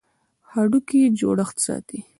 هډوکي 0.51 0.99
جوړښت 1.19 1.57
ساتي. 1.65 1.99